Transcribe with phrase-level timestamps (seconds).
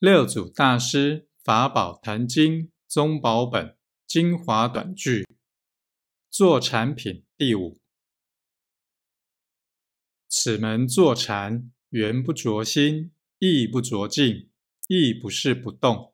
[0.00, 3.76] 六祖大师法宝坛经宗宝本
[4.06, 5.26] 精华短句，
[6.30, 7.78] 坐禅品第五。
[10.26, 14.48] 此门坐禅，缘不着心，意不着境，
[14.88, 16.09] 亦不是不动。